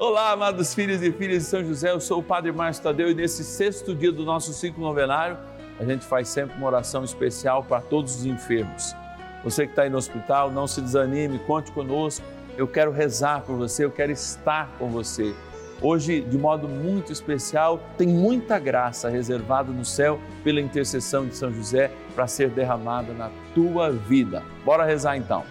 Olá, 0.00 0.30
amados 0.30 0.72
filhos 0.72 1.02
e 1.02 1.12
filhas 1.12 1.42
de 1.42 1.48
São 1.50 1.62
José, 1.62 1.90
eu 1.90 2.00
sou 2.00 2.20
o 2.20 2.22
Padre 2.22 2.50
Márcio 2.50 2.82
Tadeu 2.82 3.10
e 3.10 3.14
nesse 3.14 3.44
sexto 3.44 3.94
dia 3.94 4.10
do 4.10 4.24
nosso 4.24 4.50
ciclo 4.54 4.82
novenário, 4.82 5.36
a 5.78 5.84
gente 5.84 6.06
faz 6.06 6.26
sempre 6.30 6.56
uma 6.56 6.68
oração 6.68 7.04
especial 7.04 7.62
para 7.62 7.82
todos 7.82 8.16
os 8.16 8.24
enfermos. 8.24 8.96
Você 9.44 9.66
que 9.66 9.72
está 9.72 9.82
aí 9.82 9.90
no 9.90 9.98
hospital, 9.98 10.50
não 10.50 10.66
se 10.66 10.80
desanime, 10.80 11.38
conte 11.40 11.70
conosco. 11.72 12.24
Eu 12.56 12.66
quero 12.66 12.90
rezar 12.90 13.42
por 13.42 13.56
você, 13.56 13.84
eu 13.84 13.90
quero 13.90 14.10
estar 14.10 14.74
com 14.78 14.88
você. 14.88 15.34
Hoje, 15.82 16.22
de 16.22 16.38
modo 16.38 16.66
muito 16.66 17.12
especial, 17.12 17.78
tem 17.98 18.08
muita 18.08 18.58
graça 18.58 19.10
reservada 19.10 19.70
no 19.70 19.84
céu 19.84 20.18
pela 20.42 20.62
intercessão 20.62 21.26
de 21.26 21.36
São 21.36 21.52
José 21.52 21.90
para 22.14 22.26
ser 22.26 22.48
derramada 22.48 23.12
na 23.12 23.30
tua 23.54 23.90
vida. 23.90 24.42
Bora 24.64 24.82
rezar 24.86 25.18
então. 25.18 25.44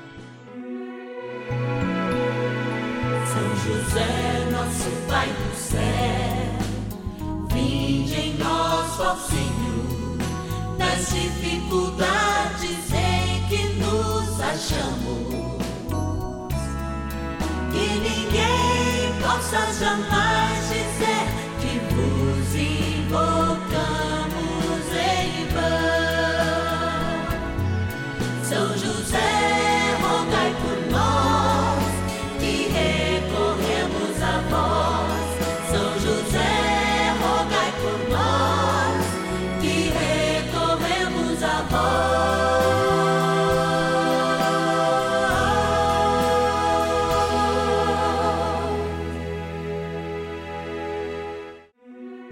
José 3.66 4.48
nosso 4.52 4.90
Pai 5.08 5.28
do 5.28 5.56
céu, 5.56 6.60
vinde 7.54 8.16
em 8.16 8.34
nós, 8.38 9.00
ó 9.00 9.16
nas 10.78 11.10
dificuldades 11.12 12.94
em 12.94 13.48
que 13.48 13.64
nos 13.76 14.40
achamos. 14.40 15.60
Que 17.72 18.00
ninguém 18.00 19.14
possa 19.22 19.74
jamais 19.74 20.64
dizer 20.70 21.39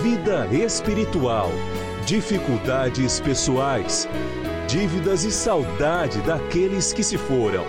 vida 0.00 0.46
espiritual, 0.46 1.50
dificuldades 2.06 3.20
pessoais, 3.20 4.08
dívidas 4.66 5.22
e 5.24 5.30
saudade 5.30 6.20
daqueles 6.22 6.92
que 6.92 7.04
se 7.04 7.18
foram. 7.18 7.64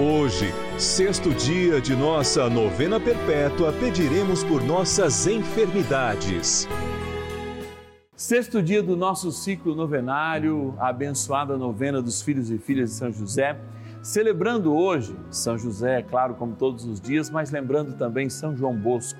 Hoje, 0.00 0.52
sexto 0.76 1.30
dia 1.30 1.80
de 1.80 1.94
nossa 1.94 2.50
novena 2.50 2.98
perpétua, 2.98 3.72
pediremos 3.72 4.42
por 4.42 4.62
nossas 4.62 5.26
enfermidades. 5.26 6.68
Sexto 8.16 8.60
dia 8.60 8.82
do 8.82 8.96
nosso 8.96 9.30
ciclo 9.30 9.76
novenário, 9.76 10.74
a 10.78 10.88
abençoada 10.88 11.56
novena 11.56 12.02
dos 12.02 12.20
filhos 12.20 12.50
e 12.50 12.58
filhas 12.58 12.90
de 12.90 12.96
São 12.96 13.12
José. 13.12 13.56
Celebrando 14.02 14.74
hoje 14.74 15.16
São 15.30 15.56
José, 15.56 16.00
é 16.00 16.02
claro, 16.02 16.34
como 16.34 16.56
todos 16.56 16.84
os 16.84 17.00
dias, 17.00 17.30
mas 17.30 17.50
lembrando 17.50 17.96
também 17.96 18.28
São 18.28 18.56
João 18.56 18.76
Bosco, 18.76 19.18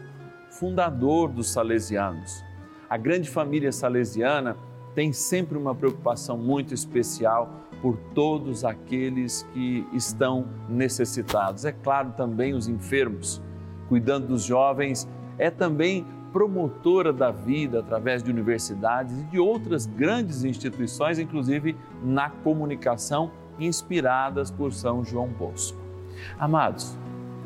fundador 0.58 1.30
dos 1.30 1.50
Salesianos. 1.50 2.44
A 2.90 2.96
grande 2.96 3.30
família 3.30 3.70
salesiana 3.70 4.56
tem 4.94 5.12
sempre 5.12 5.56
uma 5.56 5.74
preocupação 5.74 6.36
muito 6.36 6.74
especial 6.74 7.48
por 7.80 7.96
todos 8.12 8.64
aqueles 8.64 9.44
que 9.52 9.86
estão 9.92 10.48
necessitados. 10.68 11.64
É 11.64 11.70
claro, 11.70 12.12
também 12.16 12.54
os 12.54 12.66
enfermos, 12.66 13.40
cuidando 13.88 14.26
dos 14.26 14.42
jovens, 14.42 15.08
é 15.38 15.48
também 15.48 16.04
promotora 16.32 17.12
da 17.12 17.30
vida 17.30 17.78
através 17.78 18.22
de 18.22 18.30
universidades 18.30 19.16
e 19.20 19.24
de 19.24 19.38
outras 19.38 19.86
grandes 19.86 20.42
instituições, 20.42 21.20
inclusive 21.20 21.76
na 22.02 22.30
comunicação, 22.30 23.30
inspiradas 23.60 24.50
por 24.50 24.72
São 24.72 25.04
João 25.04 25.28
Bosco. 25.28 25.78
Amados, 26.38 26.98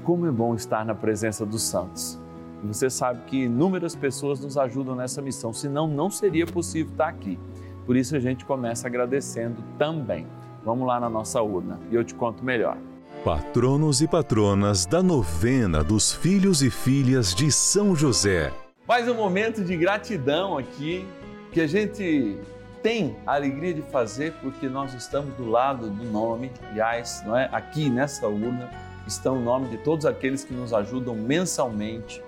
como 0.02 0.26
é 0.26 0.30
bom 0.30 0.54
estar 0.54 0.84
na 0.84 0.94
presença 0.94 1.44
dos 1.44 1.62
santos. 1.62 2.21
E 2.62 2.66
você 2.66 2.88
sabe 2.88 3.22
que 3.26 3.44
inúmeras 3.44 3.96
pessoas 3.96 4.40
nos 4.40 4.56
ajudam 4.56 4.94
nessa 4.94 5.20
missão, 5.20 5.52
senão 5.52 5.88
não 5.88 6.10
seria 6.10 6.46
possível 6.46 6.92
estar 6.92 7.08
aqui. 7.08 7.38
Por 7.84 7.96
isso 7.96 8.14
a 8.14 8.20
gente 8.20 8.44
começa 8.44 8.86
agradecendo 8.86 9.62
também. 9.76 10.26
Vamos 10.64 10.86
lá 10.86 11.00
na 11.00 11.10
nossa 11.10 11.42
urna 11.42 11.80
e 11.90 11.94
eu 11.94 12.04
te 12.04 12.14
conto 12.14 12.44
melhor. 12.44 12.78
Patronos 13.24 14.00
e 14.00 14.08
patronas 14.08 14.86
da 14.86 15.02
novena 15.02 15.82
dos 15.82 16.12
filhos 16.12 16.62
e 16.62 16.70
filhas 16.70 17.34
de 17.34 17.50
São 17.50 17.94
José. 17.96 18.52
Mais 18.86 19.08
um 19.08 19.14
momento 19.14 19.64
de 19.64 19.76
gratidão 19.76 20.56
aqui 20.56 21.06
que 21.52 21.60
a 21.60 21.66
gente 21.66 22.36
tem 22.82 23.16
a 23.26 23.34
alegria 23.34 23.72
de 23.72 23.82
fazer 23.82 24.32
porque 24.42 24.68
nós 24.68 24.92
estamos 24.94 25.34
do 25.36 25.48
lado 25.48 25.88
do 25.88 26.04
nome, 26.04 26.50
aliás, 26.70 27.22
não 27.24 27.36
é? 27.36 27.48
Aqui 27.52 27.88
nessa 27.88 28.26
urna 28.26 28.68
estão 29.06 29.36
o 29.38 29.40
nome 29.40 29.68
de 29.68 29.78
todos 29.78 30.04
aqueles 30.04 30.44
que 30.44 30.52
nos 30.52 30.72
ajudam 30.72 31.14
mensalmente, 31.14 32.22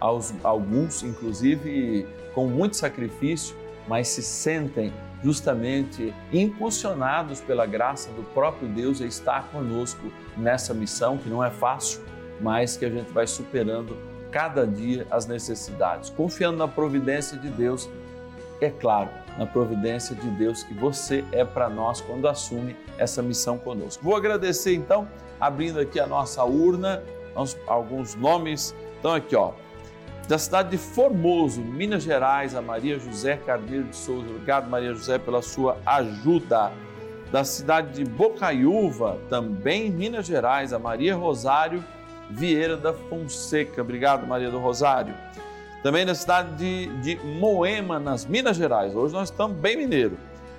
aos, 0.00 0.34
alguns 0.42 1.02
inclusive 1.02 2.06
com 2.34 2.46
muito 2.46 2.76
sacrifício, 2.76 3.56
mas 3.86 4.08
se 4.08 4.22
sentem 4.22 4.92
justamente 5.22 6.14
impulsionados 6.32 7.40
pela 7.40 7.66
graça 7.66 8.10
do 8.12 8.22
próprio 8.22 8.68
Deus 8.68 9.00
a 9.00 9.06
estar 9.06 9.48
conosco 9.50 10.12
nessa 10.36 10.72
missão 10.72 11.16
que 11.16 11.28
não 11.28 11.42
é 11.42 11.50
fácil, 11.50 12.00
mas 12.40 12.76
que 12.76 12.84
a 12.84 12.90
gente 12.90 13.10
vai 13.12 13.26
superando 13.26 13.96
cada 14.30 14.66
dia 14.66 15.06
as 15.10 15.26
necessidades, 15.26 16.10
confiando 16.10 16.58
na 16.58 16.68
providência 16.68 17.36
de 17.38 17.48
Deus, 17.48 17.88
é 18.60 18.70
claro, 18.70 19.10
na 19.38 19.46
providência 19.46 20.14
de 20.14 20.28
Deus 20.30 20.62
que 20.62 20.74
você 20.74 21.24
é 21.32 21.44
para 21.44 21.68
nós 21.68 22.00
quando 22.00 22.28
assume 22.28 22.76
essa 22.98 23.22
missão 23.22 23.56
conosco. 23.56 24.02
Vou 24.02 24.16
agradecer 24.16 24.74
então, 24.74 25.08
abrindo 25.40 25.80
aqui 25.80 25.98
a 25.98 26.06
nossa 26.06 26.44
urna, 26.44 27.02
alguns 27.66 28.14
nomes. 28.16 28.74
Então 28.98 29.14
aqui, 29.14 29.36
ó, 29.36 29.52
da 30.28 30.36
cidade 30.36 30.68
de 30.68 30.76
Formoso, 30.76 31.62
Minas 31.62 32.02
Gerais, 32.02 32.54
a 32.54 32.60
Maria 32.60 32.98
José 32.98 33.38
Carneiro 33.38 33.84
de 33.84 33.96
Souza. 33.96 34.28
Obrigado, 34.28 34.68
Maria 34.68 34.92
José, 34.92 35.18
pela 35.18 35.40
sua 35.40 35.78
ajuda. 35.86 36.70
Da 37.32 37.44
cidade 37.44 37.92
de 37.92 38.10
Bocaiúva, 38.10 39.18
também 39.28 39.90
Minas 39.90 40.26
Gerais, 40.26 40.72
a 40.72 40.78
Maria 40.78 41.16
Rosário 41.16 41.82
Vieira 42.30 42.76
da 42.76 42.92
Fonseca. 42.92 43.80
Obrigado, 43.80 44.26
Maria 44.26 44.50
do 44.50 44.58
Rosário. 44.58 45.14
Também 45.82 46.04
na 46.04 46.14
cidade 46.14 46.56
de, 46.56 47.16
de 47.16 47.24
Moema, 47.24 47.98
nas 47.98 48.26
Minas 48.26 48.56
Gerais. 48.56 48.94
Hoje 48.94 49.14
nós 49.14 49.30
estamos 49.30 49.56
bem 49.56 49.76
mineiro. 49.76 50.18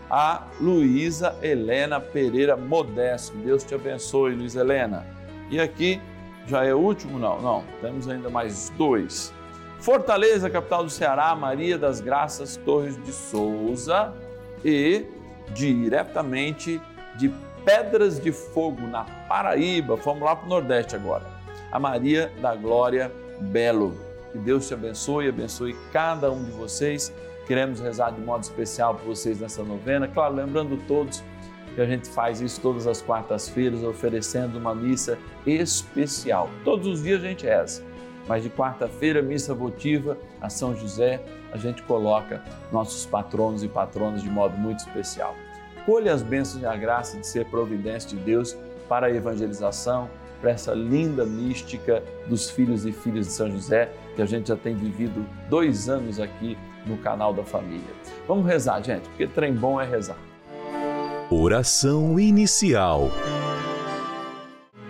A 0.09 0.47
Luísa 0.59 1.35
Helena 1.43 1.99
Pereira 1.99 2.57
Modesto. 2.57 3.37
Deus 3.37 3.63
te 3.63 3.75
abençoe, 3.75 4.33
Luísa 4.33 4.61
Helena. 4.61 5.05
E 5.51 5.59
aqui 5.59 6.01
já 6.47 6.63
é 6.65 6.73
o 6.73 6.79
último? 6.79 7.19
Não, 7.19 7.39
não. 7.39 7.63
Temos 7.81 8.07
ainda 8.07 8.29
mais 8.29 8.71
dois. 8.75 9.31
Fortaleza, 9.79 10.49
capital 10.49 10.83
do 10.83 10.89
Ceará, 10.89 11.33
Maria 11.35 11.77
das 11.77 12.01
Graças 12.01 12.57
Torres 12.57 13.01
de 13.01 13.13
Souza 13.13 14.13
e 14.63 15.05
diretamente 15.53 16.81
de 17.15 17.31
Pedras 17.63 18.19
de 18.19 18.31
Fogo, 18.31 18.85
na 18.87 19.05
Paraíba. 19.29 19.95
Vamos 19.95 20.23
lá 20.23 20.35
para 20.35 20.45
o 20.45 20.49
Nordeste 20.49 20.95
agora. 20.95 21.25
A 21.71 21.79
Maria 21.79 22.31
da 22.41 22.55
Glória 22.55 23.09
Belo. 23.39 23.95
Que 24.33 24.37
Deus 24.37 24.67
te 24.67 24.73
abençoe 24.73 25.25
e 25.25 25.29
abençoe 25.29 25.75
cada 25.93 26.29
um 26.29 26.43
de 26.43 26.51
vocês. 26.51 27.13
Queremos 27.47 27.79
rezar 27.79 28.11
de 28.11 28.19
modo 28.19 28.43
especial 28.43 28.95
por 28.95 29.05
vocês 29.05 29.39
nessa 29.39 29.63
novena. 29.63 30.09
Claro, 30.09 30.35
lembrando 30.35 30.77
todos 30.87 31.23
que 31.73 31.79
a 31.79 31.85
gente 31.85 32.09
faz 32.09 32.41
isso 32.41 32.59
todas 32.59 32.85
as 32.85 33.01
quartas-feiras, 33.01 33.81
oferecendo 33.83 34.57
uma 34.57 34.75
missa 34.75 35.17
especial. 35.47 36.49
Todos 36.65 36.85
os 36.85 37.01
dias 37.01 37.23
a 37.23 37.27
gente 37.27 37.45
reza 37.45 37.88
mas 38.29 38.43
de 38.43 38.49
quarta-feira, 38.51 39.23
missa 39.23 39.55
votiva 39.55 40.15
a 40.39 40.51
São 40.51 40.75
José, 40.77 41.19
a 41.51 41.57
gente 41.57 41.81
coloca 41.81 42.43
nossos 42.71 43.03
patronos 43.03 43.63
e 43.63 43.67
patronas 43.67 44.21
de 44.21 44.29
modo 44.29 44.55
muito 44.55 44.81
especial. 44.81 45.35
Colhe 45.83 46.09
as 46.09 46.21
bênçãos 46.21 46.61
e 46.61 46.65
a 46.67 46.75
graça 46.75 47.17
de 47.17 47.25
ser 47.25 47.45
providência 47.45 48.07
de 48.11 48.17
Deus 48.17 48.55
para 48.87 49.07
a 49.07 49.11
evangelização, 49.11 50.07
para 50.39 50.51
essa 50.51 50.75
linda 50.75 51.25
mística 51.25 52.03
dos 52.27 52.51
filhos 52.51 52.85
e 52.85 52.91
filhas 52.91 53.25
de 53.25 53.33
São 53.33 53.49
José, 53.49 53.91
que 54.15 54.21
a 54.21 54.27
gente 54.27 54.49
já 54.49 54.55
tem 54.55 54.75
vivido 54.75 55.25
dois 55.49 55.89
anos 55.89 56.19
aqui 56.19 56.55
no 56.85 56.97
canal 56.99 57.33
da 57.33 57.43
família. 57.43 57.89
Vamos 58.27 58.45
rezar, 58.45 58.79
gente, 58.83 59.09
porque 59.09 59.25
trem 59.25 59.55
bom 59.55 59.81
é 59.81 59.85
rezar. 59.85 60.17
Oração 61.31 62.19
inicial. 62.19 63.09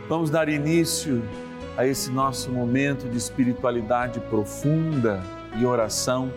Vamos 0.10 0.30
dar 0.30 0.50
início 0.50 1.24
a 1.80 1.88
esse 1.88 2.12
nosso 2.12 2.52
momento 2.52 3.08
de 3.08 3.18
espiritualidade 3.18 4.20
profunda 4.20 5.24
e 5.58 5.66
oração 5.66 6.30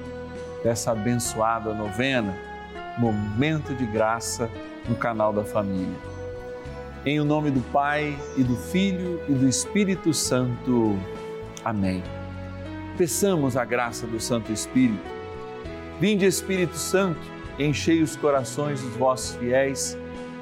dessa 0.62 0.92
abençoada 0.92 1.74
novena, 1.74 2.38
Momento 2.96 3.74
de 3.74 3.84
Graça 3.84 4.48
no 4.88 4.94
canal 4.94 5.32
da 5.32 5.42
família. 5.42 5.98
Em 7.04 7.18
o 7.18 7.24
nome 7.24 7.50
do 7.50 7.60
Pai 7.72 8.16
e 8.36 8.44
do 8.44 8.54
Filho 8.54 9.20
e 9.28 9.32
do 9.32 9.48
Espírito 9.48 10.14
Santo. 10.14 10.96
Amém. 11.64 12.04
Peçamos 12.96 13.56
a 13.56 13.64
graça 13.64 14.06
do 14.06 14.20
Santo 14.20 14.52
Espírito. 14.52 15.10
Vinde, 15.98 16.24
Espírito 16.24 16.76
Santo, 16.76 17.18
enchei 17.58 18.00
os 18.00 18.14
corações 18.14 18.80
dos 18.80 18.94
vossos 18.94 19.34
fiéis 19.34 19.98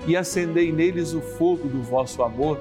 e 0.07 0.15
acendei 0.15 0.71
neles 0.71 1.15
o 1.15 1.23
fogo 1.23 1.69
do 1.69 1.83
vosso 1.83 2.23
amor. 2.23 2.61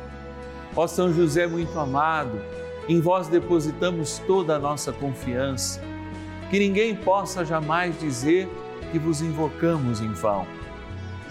Ó 0.75 0.87
São 0.87 1.13
José 1.13 1.47
muito 1.47 1.77
amado, 1.79 2.41
em 2.87 2.99
vós 2.99 3.27
depositamos 3.27 4.19
toda 4.19 4.55
a 4.55 4.59
nossa 4.59 4.91
confiança. 4.91 5.81
Que 6.49 6.59
ninguém 6.59 6.95
possa 6.95 7.45
jamais 7.45 7.97
dizer 7.99 8.49
que 8.91 8.99
vos 8.99 9.21
invocamos 9.21 10.01
em 10.01 10.11
vão 10.13 10.45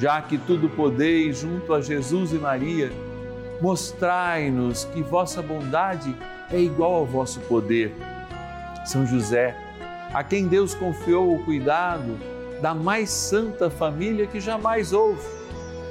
já 0.01 0.21
que 0.23 0.39
tudo 0.39 0.71
podeis 0.71 1.41
junto 1.41 1.75
a 1.75 1.81
Jesus 1.83 2.33
e 2.33 2.37
Maria, 2.37 2.91
mostrai-nos 3.61 4.87
que 4.87 5.03
vossa 5.03 5.43
bondade 5.43 6.17
é 6.51 6.59
igual 6.59 6.95
ao 6.95 7.07
vosso 7.07 7.39
poder. 7.41 7.95
São 8.87 9.07
José, 9.07 9.55
a 10.15 10.25
quem 10.25 10.49
Deus 10.49 10.75
confiou 10.75 11.35
o 11.35 11.45
cuidado 11.45 12.19
da 12.63 12.75
mais 12.75 13.11
santa 13.11 13.69
família 13.69 14.27
que 14.27 14.41
jamais 14.41 14.95
houve. 14.95 15.23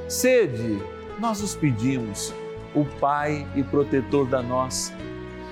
Sede, 0.07 0.81
nós 1.19 1.39
os 1.43 1.55
pedimos, 1.55 2.33
o 2.75 2.85
Pai 2.99 3.47
e 3.55 3.63
protetor 3.63 4.27
da 4.27 4.41
nossa, 4.41 4.93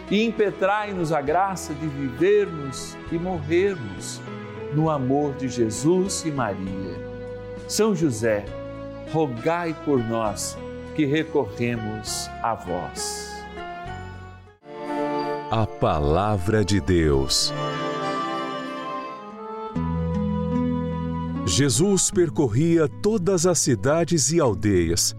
e 0.09 0.23
impetrai-nos 0.23 1.11
a 1.11 1.21
graça 1.21 1.73
de 1.73 1.87
vivermos 1.87 2.97
e 3.11 3.17
morrermos 3.17 4.21
no 4.73 4.89
amor 4.89 5.33
de 5.33 5.49
Jesus 5.49 6.23
e 6.25 6.31
Maria 6.31 7.07
são 7.67 7.93
José, 7.93 8.45
rogai 9.11 9.75
por 9.83 9.99
nós 9.99 10.57
que 10.95 11.05
recorremos 11.05 12.29
a 12.41 12.55
vós. 12.55 13.29
A 15.51 15.65
Palavra 15.65 16.63
de 16.63 16.79
Deus. 16.79 17.53
Jesus 21.45 22.09
percorria 22.09 22.87
todas 22.87 23.45
as 23.45 23.59
cidades 23.59 24.31
e 24.31 24.39
aldeias, 24.39 25.15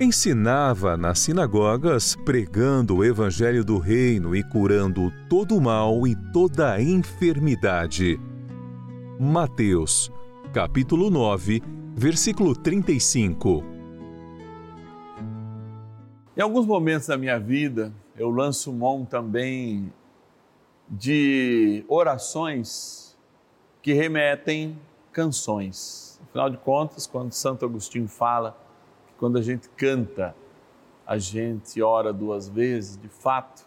ensinava 0.00 0.96
nas 0.96 1.18
sinagogas, 1.18 2.16
pregando 2.24 2.96
o 2.96 3.04
Evangelho 3.04 3.62
do 3.62 3.76
Reino 3.76 4.34
e 4.34 4.42
curando 4.42 5.12
todo 5.28 5.54
o 5.54 5.60
mal 5.60 6.06
e 6.06 6.16
toda 6.32 6.72
a 6.72 6.80
enfermidade. 6.80 8.18
Mateus 9.18 10.10
capítulo 10.54 11.10
9, 11.10 11.62
versículo 11.94 12.56
35. 12.56 13.62
Em 16.34 16.40
alguns 16.40 16.64
momentos 16.64 17.08
da 17.08 17.18
minha 17.18 17.38
vida, 17.38 17.92
eu 18.16 18.30
lanço 18.30 18.72
mão 18.72 19.04
também 19.04 19.92
de 20.88 21.84
orações 21.86 23.18
que 23.82 23.92
remetem 23.92 24.78
canções. 25.12 26.18
Afinal 26.22 26.48
de 26.48 26.56
contas, 26.56 27.06
quando 27.06 27.32
Santo 27.32 27.66
Agostinho 27.66 28.08
fala 28.08 28.56
quando 29.20 29.36
a 29.36 29.42
gente 29.42 29.68
canta, 29.76 30.34
a 31.06 31.18
gente 31.18 31.82
ora 31.82 32.10
duas 32.10 32.48
vezes, 32.48 32.96
de 32.96 33.08
fato, 33.08 33.66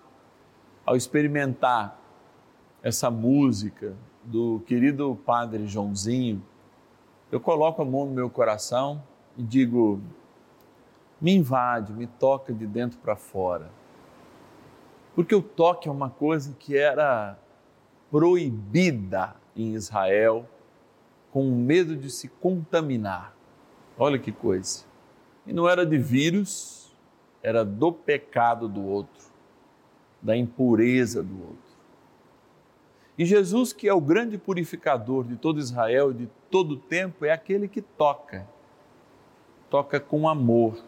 ao 0.84 0.96
experimentar 0.96 2.02
essa 2.82 3.12
música 3.12 3.96
do 4.24 4.64
querido 4.66 5.16
Padre 5.24 5.68
Joãozinho, 5.68 6.44
eu 7.32 7.40
coloco 7.40 7.84
a 7.84 7.86
mão 7.86 8.08
no 8.08 8.14
meu 8.14 8.32
coração 8.32 9.04
e 9.38 9.44
digo: 9.44 10.02
me 11.22 11.36
invade, 11.36 11.94
me 11.94 12.08
toca 12.08 12.52
de 12.52 12.66
dentro 12.66 12.98
para 12.98 13.16
fora. 13.16 13.70
Porque 15.14 15.36
o 15.36 15.42
toque 15.44 15.88
é 15.88 15.92
uma 15.92 16.10
coisa 16.10 16.56
que 16.58 16.76
era 16.76 17.38
proibida 18.10 19.36
em 19.56 19.76
Israel, 19.76 20.50
com 21.32 21.52
medo 21.52 21.96
de 21.96 22.10
se 22.10 22.28
contaminar. 22.28 23.36
Olha 24.00 24.18
que 24.18 24.32
coisa. 24.32 24.92
E 25.46 25.54
não 25.54 25.68
era 25.68 25.86
de 25.86 25.98
vírus, 25.98 26.92
era 27.42 27.66
do 27.66 27.92
pecado 27.92 28.68
do 28.68 28.86
outro, 28.86 29.24
da 30.22 30.36
impureza 30.36 31.22
do 31.22 31.42
outro. 31.42 31.74
E 33.18 33.26
Jesus, 33.26 33.72
que 33.74 33.88
é 33.88 33.94
o 33.94 34.02
grande 34.02 34.38
purificador 34.38 35.26
de 35.26 35.36
todo 35.36 35.60
Israel 35.60 36.12
e 36.12 36.16
de 36.16 36.30
todo 36.50 36.72
o 36.72 36.78
tempo, 36.78 37.26
é 37.26 37.32
aquele 37.32 37.68
que 37.68 37.82
toca. 37.82 38.48
Toca 39.70 40.00
com 40.00 40.28
amor. 40.28 40.84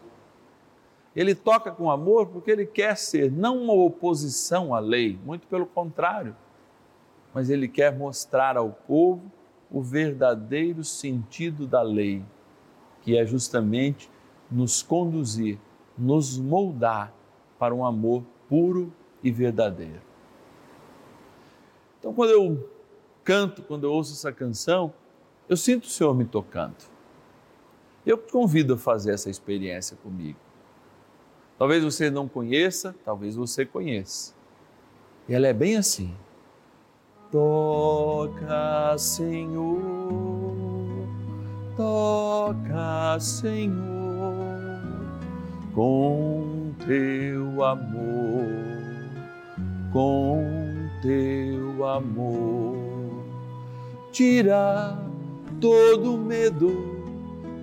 Ele 1.14 1.34
toca 1.34 1.70
com 1.70 1.90
amor 1.90 2.26
porque 2.26 2.50
ele 2.50 2.66
quer 2.66 2.96
ser 2.96 3.30
não 3.30 3.62
uma 3.62 3.72
oposição 3.72 4.74
à 4.74 4.78
lei, 4.78 5.18
muito 5.24 5.46
pelo 5.46 5.66
contrário, 5.66 6.36
mas 7.32 7.48
ele 7.48 7.68
quer 7.68 7.96
mostrar 7.96 8.56
ao 8.56 8.70
povo 8.70 9.30
o 9.70 9.80
verdadeiro 9.80 10.82
sentido 10.84 11.66
da 11.66 11.82
lei, 11.82 12.22
que 13.02 13.16
é 13.16 13.24
justamente 13.24 14.10
nos 14.50 14.82
conduzir, 14.82 15.58
nos 15.96 16.38
moldar 16.38 17.12
para 17.58 17.74
um 17.74 17.84
amor 17.84 18.22
puro 18.48 18.92
e 19.22 19.30
verdadeiro. 19.30 20.00
Então, 21.98 22.12
quando 22.12 22.30
eu 22.30 22.70
canto, 23.24 23.62
quando 23.62 23.84
eu 23.84 23.92
ouço 23.92 24.12
essa 24.12 24.32
canção, 24.32 24.92
eu 25.48 25.56
sinto 25.56 25.84
o 25.84 25.88
Senhor 25.88 26.14
me 26.14 26.24
tocando. 26.24 26.76
Eu 28.04 28.16
te 28.16 28.30
convido 28.30 28.74
a 28.74 28.78
fazer 28.78 29.12
essa 29.12 29.28
experiência 29.28 29.96
comigo. 29.96 30.38
Talvez 31.58 31.82
você 31.82 32.10
não 32.10 32.28
conheça, 32.28 32.94
talvez 33.04 33.34
você 33.34 33.64
conheça. 33.64 34.34
E 35.28 35.34
ela 35.34 35.46
é 35.46 35.52
bem 35.52 35.76
assim. 35.76 36.14
Toca, 37.32 38.96
Senhor, 38.96 39.82
toca, 41.76 43.18
Senhor, 43.18 44.05
com 45.76 46.72
teu 46.86 47.62
amor, 47.62 48.46
com 49.92 50.42
teu 51.02 51.86
amor. 51.86 52.78
Tira 54.10 54.98
todo 55.60 56.16
medo, 56.16 56.72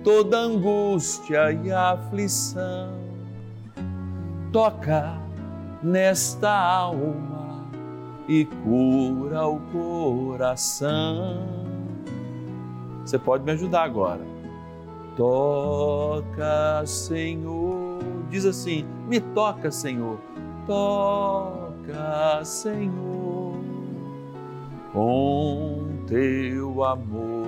toda 0.04 0.38
angústia 0.38 1.50
e 1.50 1.72
aflição. 1.72 2.94
Toca 4.52 5.18
nesta 5.82 6.56
alma 6.56 7.66
e 8.28 8.44
cura 8.44 9.44
o 9.44 9.58
coração. 9.72 11.42
Você 13.04 13.18
pode 13.18 13.42
me 13.42 13.50
ajudar 13.50 13.82
agora. 13.82 14.22
Toca, 15.16 16.86
Senhor. 16.86 17.93
Diz 18.34 18.44
assim: 18.44 18.84
Me 19.06 19.20
toca, 19.20 19.70
Senhor. 19.70 20.18
Toca, 20.66 22.44
Senhor, 22.44 23.54
com 24.92 26.04
teu 26.08 26.82
amor, 26.82 27.46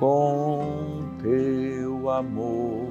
com 0.00 1.02
teu 1.20 2.08
amor. 2.08 2.88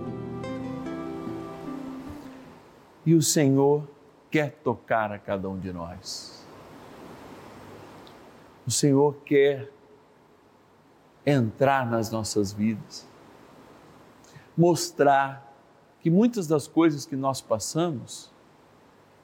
E 3.03 3.15
o 3.15 3.21
Senhor 3.23 3.89
quer 4.29 4.51
tocar 4.63 5.11
a 5.11 5.17
cada 5.17 5.49
um 5.49 5.57
de 5.57 5.73
nós. 5.73 6.45
O 8.67 8.69
Senhor 8.69 9.15
quer 9.25 9.71
entrar 11.25 11.89
nas 11.89 12.11
nossas 12.11 12.53
vidas, 12.53 13.07
mostrar 14.55 15.50
que 16.01 16.10
muitas 16.10 16.48
das 16.48 16.67
coisas 16.67 17.05
que 17.05 17.15
nós 17.15 17.39
passamos 17.41 18.31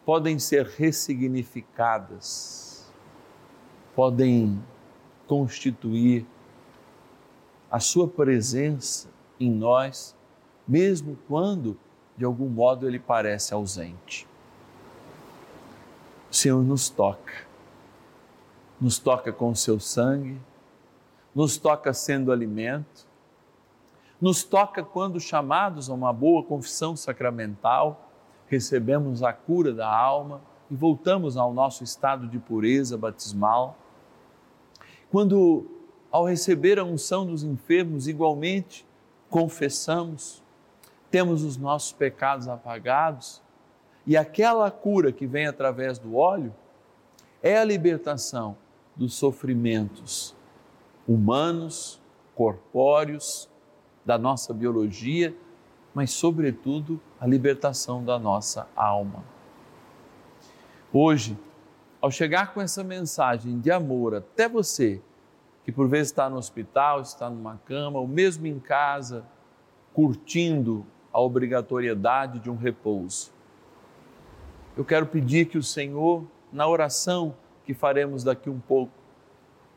podem 0.05 0.39
ser 0.39 0.65
ressignificadas, 0.65 2.89
podem 3.95 4.63
constituir 5.27 6.25
a 7.69 7.79
Sua 7.79 8.07
presença 8.07 9.09
em 9.39 9.51
nós, 9.51 10.15
mesmo 10.67 11.17
quando 11.27 11.77
de 12.15 12.23
algum 12.23 12.47
modo 12.47 12.87
ele 12.87 12.99
parece 12.99 13.53
ausente. 13.53 14.27
O 16.31 16.35
Senhor 16.35 16.63
nos 16.63 16.89
toca, 16.89 17.45
nos 18.79 18.97
toca 18.99 19.33
com 19.33 19.51
o 19.51 19.55
seu 19.55 19.79
sangue 19.79 20.39
nos 21.37 21.55
toca 21.55 21.93
sendo 21.93 22.31
alimento, 22.31 23.06
nos 24.19 24.43
toca 24.43 24.83
quando 24.83 25.19
chamados 25.19 25.89
a 25.89 25.93
uma 25.93 26.11
boa 26.11 26.43
confissão 26.43 26.95
sacramental, 26.95 28.09
recebemos 28.47 29.21
a 29.21 29.31
cura 29.31 29.73
da 29.73 29.87
alma 29.87 30.41
e 30.69 30.75
voltamos 30.75 31.37
ao 31.37 31.53
nosso 31.53 31.83
estado 31.83 32.27
de 32.27 32.39
pureza 32.39 32.97
batismal. 32.97 33.77
Quando, 35.11 35.65
ao 36.11 36.25
receber 36.25 36.79
a 36.79 36.83
unção 36.83 37.25
dos 37.25 37.43
enfermos, 37.43 38.07
igualmente 38.07 38.85
confessamos, 39.29 40.43
temos 41.11 41.43
os 41.43 41.57
nossos 41.57 41.91
pecados 41.91 42.47
apagados 42.47 43.41
e 44.05 44.17
aquela 44.17 44.71
cura 44.71 45.11
que 45.11 45.27
vem 45.27 45.47
através 45.47 45.99
do 45.99 46.15
óleo 46.15 46.53
é 47.41 47.57
a 47.57 47.63
libertação 47.63 48.57
dos 48.95 49.13
sofrimentos 49.13 50.35
humanos, 51.07 52.01
corpóreos, 52.35 53.49
da 54.07 54.17
nossa 54.17 54.53
biologia, 54.53 55.35
mas, 55.93 56.11
sobretudo, 56.11 56.97
a 57.19 57.27
libertação 57.27 58.05
da 58.05 58.17
nossa 58.17 58.69
alma. 58.73 59.21
Hoje, 60.93 61.37
ao 62.01 62.09
chegar 62.09 62.53
com 62.53 62.61
essa 62.61 62.85
mensagem 62.85 63.59
de 63.59 63.69
amor 63.69 64.15
até 64.15 64.47
você, 64.47 65.01
que 65.65 65.73
por 65.73 65.89
vezes 65.89 66.07
está 66.07 66.29
no 66.29 66.37
hospital, 66.37 67.01
está 67.01 67.29
numa 67.29 67.57
cama, 67.65 67.99
ou 67.99 68.07
mesmo 68.07 68.47
em 68.47 68.57
casa, 68.59 69.25
curtindo 69.93 70.85
a 71.11 71.19
obrigatoriedade 71.19 72.39
de 72.39 72.49
um 72.49 72.55
repouso, 72.55 73.33
eu 74.77 74.85
quero 74.85 75.05
pedir 75.07 75.47
que 75.47 75.57
o 75.57 75.63
Senhor, 75.63 76.23
na 76.53 76.65
oração 76.65 77.35
que 77.65 77.73
faremos 77.73 78.23
daqui 78.23 78.49
um 78.49 78.59
pouco, 78.59 78.93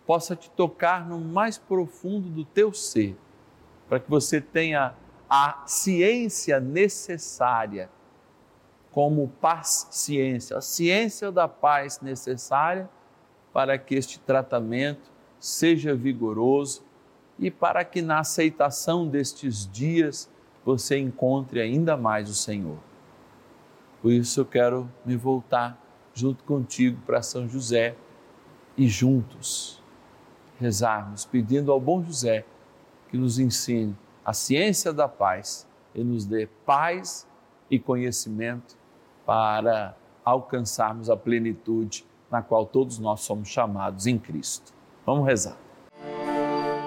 possa 0.06 0.37
te 0.37 0.49
tocar 0.50 1.04
no 1.08 1.18
mais 1.18 1.58
profundo 1.58 2.28
do 2.28 2.44
teu 2.44 2.72
ser, 2.72 3.16
para 3.90 3.99
que 3.99 4.09
você 4.09 4.40
tenha 4.40 4.94
a 5.28 5.64
ciência 5.66 6.61
necessária, 6.61 7.90
como 8.92 9.26
paz 9.40 9.88
ciência, 9.90 10.56
a 10.56 10.61
ciência 10.61 11.32
da 11.32 11.49
paz 11.49 12.00
necessária 12.00 12.88
para 13.52 13.76
que 13.76 13.97
este 13.97 14.20
tratamento 14.20 15.11
seja 15.40 15.92
vigoroso 15.92 16.85
e 17.37 17.50
para 17.50 17.85
que 17.85 18.00
na 18.00 18.20
aceitação 18.20 19.09
destes 19.09 19.68
dias 19.68 20.30
você 20.64 20.97
encontre 20.97 21.61
ainda 21.61 21.97
mais 21.97 22.30
o 22.30 22.35
Senhor. 22.35 22.78
Por 24.00 24.12
isso 24.12 24.40
eu 24.40 24.47
quero 24.47 24.88
me 25.04 25.16
voltar 25.16 25.76
junto 26.14 26.44
contigo 26.44 27.00
para 27.04 27.23
São 27.23 27.49
José 27.49 27.97
e 28.76 28.87
juntos 28.87 29.82
rezarmos 30.61 31.25
pedindo 31.25 31.73
ao 31.73 31.80
bom 31.80 32.04
José 32.04 32.44
que 33.10 33.18
nos 33.18 33.38
ensine 33.38 33.96
a 34.24 34.32
ciência 34.32 34.92
da 34.92 35.08
paz 35.08 35.66
e 35.94 36.04
nos 36.04 36.24
dê 36.24 36.48
paz 36.64 37.26
e 37.70 37.78
conhecimento 37.78 38.76
para 39.26 39.96
alcançarmos 40.24 41.10
a 41.10 41.16
plenitude 41.16 42.06
na 42.30 42.40
qual 42.40 42.64
todos 42.64 42.98
nós 42.98 43.20
somos 43.20 43.48
chamados 43.48 44.06
em 44.06 44.18
Cristo. 44.18 44.72
Vamos 45.04 45.26
rezar. 45.26 45.56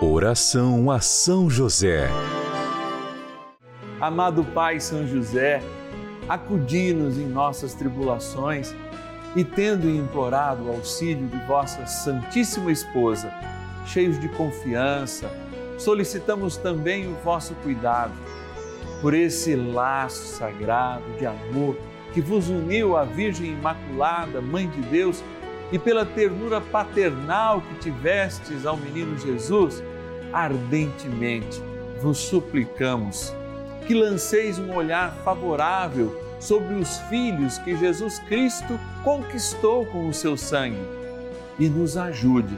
Oração 0.01 0.89
a 0.89 0.99
São 0.99 1.49
José. 1.49 2.07
Amado 3.99 4.43
Pai 4.45 4.79
São 4.79 5.05
José, 5.07 5.61
acudi-nos 6.27 7.17
em 7.17 7.27
nossas 7.27 7.73
tribulações 7.73 8.73
e, 9.35 9.43
tendo 9.43 9.89
implorado 9.89 10.63
o 10.63 10.71
auxílio 10.71 11.27
de 11.27 11.37
vossa 11.45 11.85
Santíssima 11.85 12.71
Esposa, 12.71 13.33
cheios 13.85 14.19
de 14.19 14.29
confiança, 14.29 15.29
solicitamos 15.77 16.57
também 16.57 17.07
o 17.07 17.15
vosso 17.23 17.53
cuidado 17.55 18.13
por 19.01 19.13
esse 19.13 19.55
laço 19.55 20.37
sagrado 20.37 21.03
de 21.17 21.25
amor 21.25 21.75
que 22.13 22.21
vos 22.21 22.47
uniu 22.47 22.95
à 22.95 23.03
Virgem 23.03 23.51
Imaculada, 23.51 24.39
Mãe 24.39 24.69
de 24.69 24.81
Deus, 24.83 25.23
e 25.71 25.79
pela 25.79 26.05
ternura 26.05 26.61
paternal 26.61 27.61
que 27.61 27.89
tivestes 27.89 28.65
ao 28.65 28.77
menino 28.77 29.17
Jesus, 29.17 29.83
ardentemente 30.31 31.61
vos 32.01 32.17
suplicamos 32.19 33.33
que 33.87 33.93
lanceis 33.93 34.59
um 34.59 34.73
olhar 34.75 35.13
favorável 35.23 36.15
sobre 36.39 36.75
os 36.75 36.97
filhos 37.09 37.57
que 37.57 37.75
Jesus 37.75 38.19
Cristo 38.19 38.79
conquistou 39.03 39.85
com 39.87 40.07
o 40.07 40.13
seu 40.13 40.37
sangue 40.37 40.85
e 41.57 41.67
nos 41.67 41.97
ajude 41.97 42.57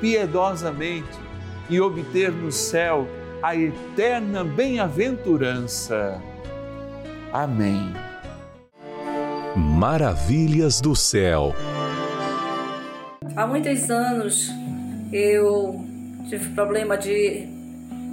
piedosamente 0.00 1.18
e 1.68 1.80
obter 1.80 2.32
no 2.32 2.50
céu 2.50 3.06
a 3.42 3.54
eterna 3.54 4.42
bem-aventurança. 4.42 6.20
Amém. 7.32 7.92
Maravilhas 9.56 10.80
do 10.80 10.96
céu. 10.96 11.54
Há 13.36 13.46
muitos 13.46 13.90
anos 13.90 14.50
eu 15.12 15.84
tive 16.28 16.50
problema 16.50 16.96
de 16.96 17.46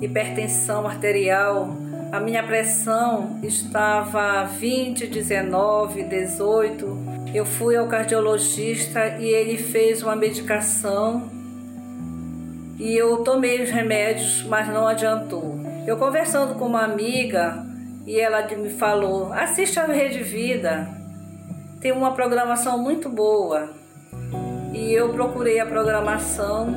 hipertensão 0.01 0.85
arterial. 0.85 1.75
A 2.11 2.19
minha 2.19 2.43
pressão 2.43 3.39
estava 3.43 4.43
20, 4.45 5.07
19, 5.07 6.03
18 6.03 7.15
eu 7.35 7.45
fui 7.45 7.75
ao 7.75 7.85
cardiologista 7.85 9.17
e 9.19 9.27
ele 9.27 9.57
fez 9.57 10.01
uma 10.01 10.15
medicação 10.15 11.29
e 12.77 12.95
eu 12.95 13.17
tomei 13.17 13.61
os 13.61 13.69
remédios, 13.69 14.43
mas 14.43 14.67
não 14.67 14.87
adiantou. 14.87 15.59
Eu 15.87 15.97
conversando 15.97 16.55
com 16.55 16.65
uma 16.65 16.83
amiga 16.83 17.65
e 18.05 18.19
ela 18.19 18.45
me 18.55 18.69
falou: 18.69 19.31
assiste 19.31 19.79
a 19.79 19.85
Rede 19.85 20.21
Vida, 20.21 20.87
tem 21.79 21.91
uma 21.91 22.11
programação 22.11 22.77
muito 22.77 23.09
boa. 23.09 23.69
E 24.73 24.91
eu 24.91 25.09
procurei 25.09 25.59
a 25.59 25.65
programação 25.65 26.75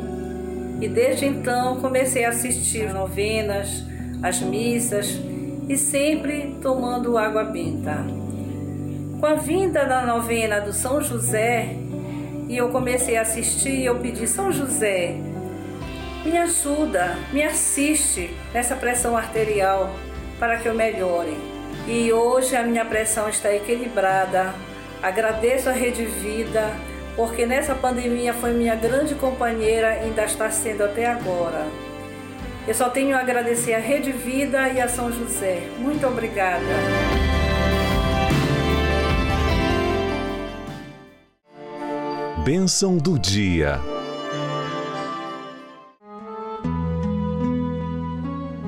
e 0.80 0.88
desde 0.88 1.26
então 1.26 1.80
comecei 1.80 2.24
a 2.24 2.28
assistir 2.28 2.92
novenas, 2.92 3.84
as 4.22 4.40
missas 4.40 5.18
e 5.68 5.76
sempre 5.76 6.56
tomando 6.62 7.18
água 7.18 7.44
benta. 7.44 8.04
Com 9.18 9.26
a 9.26 9.34
vinda 9.34 9.84
da 9.84 10.06
novena 10.06 10.60
do 10.60 10.72
São 10.72 11.02
José, 11.02 11.74
e 12.48 12.56
eu 12.56 12.68
comecei 12.68 13.16
a 13.16 13.22
assistir, 13.22 13.84
eu 13.84 13.98
pedi 13.98 14.26
São 14.26 14.52
José, 14.52 15.16
me 16.28 16.38
ajuda, 16.38 17.16
me 17.32 17.42
assiste 17.42 18.30
nessa 18.52 18.76
pressão 18.76 19.16
arterial 19.16 19.94
para 20.38 20.58
que 20.58 20.68
eu 20.68 20.75
melhore. 20.75 21.37
E 21.87 22.12
hoje 22.12 22.54
a 22.54 22.62
minha 22.62 22.85
pressão 22.85 23.28
está 23.28 23.52
equilibrada. 23.54 24.54
Agradeço 25.02 25.68
a 25.68 25.73
Rede 25.73 26.04
Vida, 26.04 26.70
porque 27.16 27.47
nessa 27.47 27.75
pandemia 27.75 28.35
foi 28.35 28.52
minha 28.52 28.75
grande 28.75 29.14
companheira 29.14 29.97
e 29.97 30.04
ainda 30.04 30.25
está 30.25 30.50
sendo 30.50 30.85
até 30.85 31.06
agora. 31.06 31.66
Eu 32.66 32.75
só 32.75 32.90
tenho 32.90 33.16
a 33.16 33.20
agradecer 33.20 33.75
a 33.75 33.78
Rede 33.78 34.12
Vida 34.12 34.68
e 34.68 34.80
a 34.80 34.88
São 34.88 35.11
José. 35.11 35.62
Muito 35.78 36.06
obrigada. 36.06 36.62
Bênção 42.44 42.99
do 42.99 43.18
dia. 43.18 43.80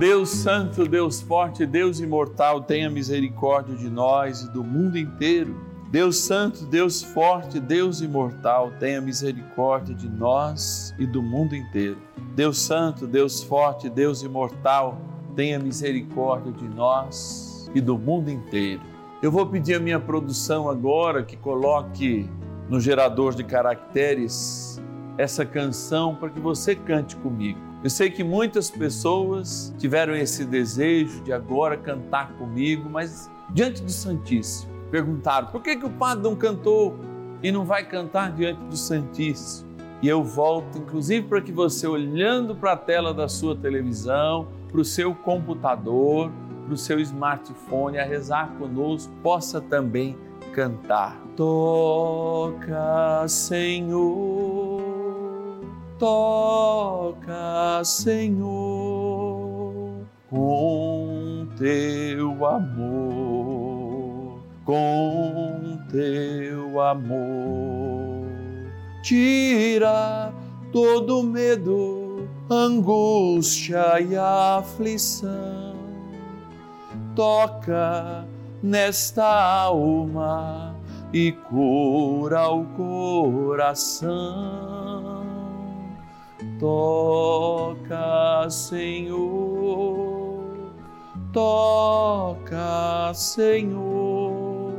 Deus 0.00 0.30
Santo, 0.30 0.88
Deus 0.88 1.20
Forte, 1.20 1.66
Deus 1.66 2.00
Imortal, 2.00 2.62
tenha 2.62 2.88
misericórdia 2.88 3.76
de 3.76 3.90
nós 3.90 4.40
e 4.40 4.50
do 4.50 4.64
mundo 4.64 4.96
inteiro. 4.96 5.54
Deus 5.90 6.16
Santo, 6.16 6.64
Deus 6.64 7.02
Forte, 7.02 7.60
Deus 7.60 8.00
Imortal, 8.00 8.72
tenha 8.80 8.98
misericórdia 8.98 9.94
de 9.94 10.08
nós 10.08 10.94
e 10.98 11.06
do 11.06 11.22
mundo 11.22 11.54
inteiro. 11.54 11.98
Deus 12.34 12.56
Santo, 12.56 13.06
Deus 13.06 13.42
Forte, 13.42 13.90
Deus 13.90 14.22
Imortal, 14.22 14.98
tenha 15.36 15.58
misericórdia 15.58 16.50
de 16.50 16.66
nós 16.66 17.70
e 17.74 17.80
do 17.82 17.98
mundo 17.98 18.30
inteiro. 18.30 18.80
Eu 19.22 19.30
vou 19.30 19.46
pedir 19.48 19.74
a 19.74 19.80
minha 19.80 20.00
produção 20.00 20.66
agora 20.66 21.22
que 21.22 21.36
coloque 21.36 22.26
no 22.70 22.80
gerador 22.80 23.34
de 23.34 23.44
caracteres 23.44 24.80
essa 25.18 25.44
canção 25.44 26.14
para 26.14 26.30
que 26.30 26.40
você 26.40 26.74
cante 26.74 27.16
comigo. 27.16 27.69
Eu 27.82 27.88
sei 27.88 28.10
que 28.10 28.22
muitas 28.22 28.70
pessoas 28.70 29.74
tiveram 29.78 30.14
esse 30.14 30.44
desejo 30.44 31.22
de 31.22 31.32
agora 31.32 31.78
cantar 31.78 32.32
comigo, 32.34 32.90
mas 32.90 33.30
diante 33.50 33.82
do 33.82 33.90
Santíssimo, 33.90 34.70
perguntaram 34.90 35.46
por 35.48 35.62
que, 35.62 35.76
que 35.76 35.86
o 35.86 35.90
padre 35.90 36.24
não 36.24 36.36
cantou 36.36 36.94
e 37.42 37.50
não 37.50 37.64
vai 37.64 37.86
cantar 37.88 38.32
diante 38.32 38.60
do 38.64 38.76
Santíssimo. 38.76 39.70
E 40.02 40.08
eu 40.08 40.22
volto, 40.22 40.76
inclusive, 40.76 41.26
para 41.26 41.40
que 41.40 41.52
você, 41.52 41.86
olhando 41.86 42.54
para 42.54 42.72
a 42.72 42.76
tela 42.76 43.14
da 43.14 43.28
sua 43.28 43.56
televisão, 43.56 44.48
para 44.70 44.80
o 44.80 44.84
seu 44.84 45.14
computador, 45.14 46.30
para 46.66 46.74
o 46.74 46.76
seu 46.76 47.00
smartphone, 47.00 47.98
a 47.98 48.04
rezar 48.04 48.54
conosco, 48.58 49.10
possa 49.22 49.58
também 49.58 50.18
cantar. 50.52 51.18
Toca, 51.36 53.26
Senhor, 53.26 54.69
toca, 56.00 57.84
Senhor, 57.84 58.50
com 60.30 61.46
teu 61.58 62.46
amor, 62.46 64.40
com 64.64 65.78
teu 65.90 66.80
amor. 66.80 68.26
Tira 69.02 70.32
todo 70.72 71.22
medo, 71.22 72.26
angústia 72.50 74.00
e 74.00 74.16
aflição. 74.16 75.74
Toca 77.14 78.26
nesta 78.62 79.26
alma 79.64 80.74
e 81.12 81.32
cura 81.32 82.48
o 82.48 82.64
coração. 83.48 84.10
Toca, 86.60 88.50
Senhor, 88.50 90.44
toca, 91.32 93.14
Senhor, 93.14 94.70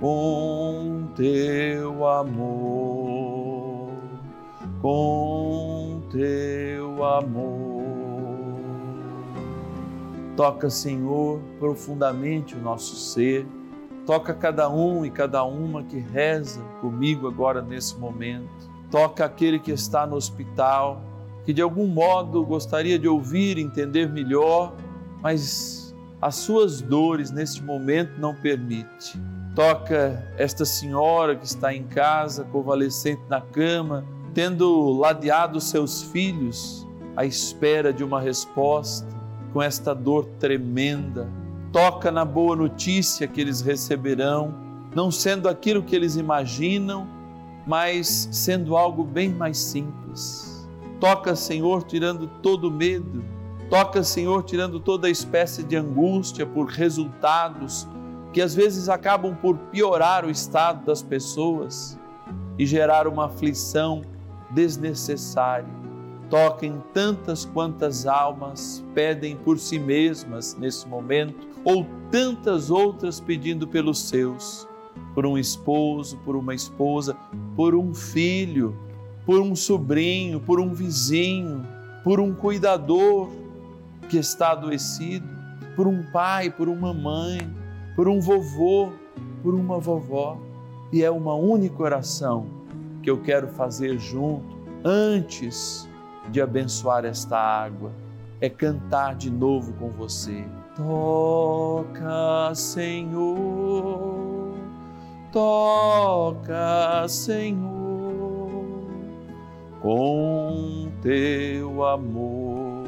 com 0.00 1.08
teu 1.16 2.06
amor, 2.06 3.90
com 4.80 6.00
teu 6.12 7.04
amor. 7.04 7.82
Toca, 10.36 10.70
Senhor, 10.70 11.40
profundamente 11.58 12.54
o 12.54 12.62
nosso 12.62 12.94
ser. 12.94 13.44
Toca 14.06 14.32
cada 14.32 14.68
um 14.68 15.04
e 15.04 15.10
cada 15.10 15.42
uma 15.42 15.82
que 15.82 15.98
reza 15.98 16.62
comigo 16.80 17.26
agora 17.26 17.60
nesse 17.60 17.98
momento. 17.98 18.71
Toca 18.92 19.24
aquele 19.24 19.58
que 19.58 19.72
está 19.72 20.06
no 20.06 20.16
hospital, 20.16 21.02
que 21.46 21.52
de 21.54 21.62
algum 21.62 21.86
modo 21.86 22.44
gostaria 22.44 22.98
de 22.98 23.08
ouvir, 23.08 23.56
entender 23.56 24.06
melhor, 24.06 24.74
mas 25.22 25.94
as 26.20 26.36
suas 26.36 26.82
dores 26.82 27.30
neste 27.30 27.62
momento 27.62 28.20
não 28.20 28.34
permite. 28.34 29.18
Toca 29.54 30.30
esta 30.36 30.66
senhora 30.66 31.34
que 31.34 31.46
está 31.46 31.74
em 31.74 31.84
casa, 31.84 32.44
convalescente 32.44 33.22
na 33.30 33.40
cama, 33.40 34.04
tendo 34.34 34.92
ladeado 34.92 35.58
seus 35.58 36.02
filhos 36.02 36.86
à 37.16 37.24
espera 37.24 37.94
de 37.94 38.04
uma 38.04 38.20
resposta 38.20 39.08
com 39.54 39.62
esta 39.62 39.94
dor 39.94 40.26
tremenda. 40.38 41.26
Toca 41.72 42.10
na 42.10 42.26
boa 42.26 42.54
notícia 42.54 43.26
que 43.26 43.40
eles 43.40 43.62
receberão, 43.62 44.54
não 44.94 45.10
sendo 45.10 45.48
aquilo 45.48 45.82
que 45.82 45.96
eles 45.96 46.16
imaginam, 46.16 47.21
mas 47.66 48.28
sendo 48.30 48.76
algo 48.76 49.04
bem 49.04 49.28
mais 49.28 49.58
simples. 49.58 50.68
Toca, 51.00 51.34
Senhor, 51.34 51.82
tirando 51.82 52.26
todo 52.42 52.70
medo. 52.70 53.24
Toca, 53.68 54.02
Senhor, 54.02 54.42
tirando 54.42 54.78
toda 54.78 55.08
espécie 55.08 55.62
de 55.62 55.76
angústia 55.76 56.46
por 56.46 56.66
resultados 56.66 57.88
que 58.32 58.40
às 58.40 58.54
vezes 58.54 58.88
acabam 58.88 59.34
por 59.34 59.56
piorar 59.70 60.24
o 60.24 60.30
estado 60.30 60.86
das 60.86 61.02
pessoas 61.02 61.98
e 62.58 62.64
gerar 62.64 63.06
uma 63.06 63.26
aflição 63.26 64.02
desnecessária 64.50 65.82
toca 66.32 66.64
em 66.64 66.82
tantas 66.94 67.44
quantas 67.44 68.06
almas 68.06 68.82
pedem 68.94 69.36
por 69.36 69.58
si 69.58 69.78
mesmas 69.78 70.56
nesse 70.58 70.88
momento, 70.88 71.46
ou 71.62 71.86
tantas 72.10 72.70
outras 72.70 73.20
pedindo 73.20 73.68
pelos 73.68 74.08
seus, 74.08 74.66
por 75.14 75.26
um 75.26 75.36
esposo, 75.36 76.16
por 76.24 76.34
uma 76.34 76.54
esposa, 76.54 77.14
por 77.56 77.74
um 77.74 77.94
filho, 77.94 78.76
por 79.24 79.40
um 79.40 79.54
sobrinho, 79.54 80.40
por 80.40 80.60
um 80.60 80.72
vizinho, 80.72 81.66
por 82.02 82.20
um 82.20 82.34
cuidador 82.34 83.30
que 84.08 84.18
está 84.18 84.52
adoecido, 84.52 85.26
por 85.76 85.86
um 85.86 86.02
pai, 86.12 86.50
por 86.50 86.68
uma 86.68 86.92
mãe, 86.92 87.38
por 87.94 88.08
um 88.08 88.20
vovô, 88.20 88.90
por 89.42 89.54
uma 89.54 89.78
vovó. 89.78 90.38
E 90.92 91.02
é 91.02 91.10
uma 91.10 91.34
única 91.34 91.82
oração 91.82 92.46
que 93.02 93.10
eu 93.10 93.20
quero 93.20 93.48
fazer 93.48 93.98
junto 93.98 94.44
antes 94.84 95.88
de 96.30 96.40
abençoar 96.40 97.04
esta 97.04 97.36
água, 97.36 97.92
é 98.40 98.48
cantar 98.48 99.14
de 99.14 99.30
novo 99.30 99.72
com 99.74 99.90
você. 99.90 100.44
Toca, 100.76 102.54
Senhor, 102.54 104.31
toca, 105.32 107.08
Senhor, 107.08 108.64
com 109.80 110.92
teu 111.00 111.84
amor, 111.84 112.84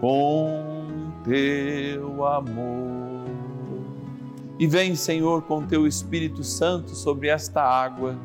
com 0.00 1.10
teu 1.24 2.24
amor. 2.24 3.24
E 4.58 4.66
vem, 4.66 4.94
Senhor, 4.94 5.42
com 5.42 5.66
teu 5.66 5.86
Espírito 5.86 6.44
Santo 6.44 6.90
sobre 6.90 7.28
esta 7.28 7.62
água, 7.62 8.16